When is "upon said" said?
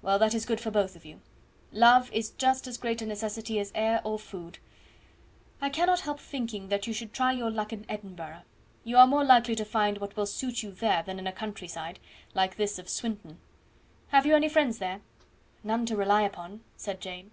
16.22-16.98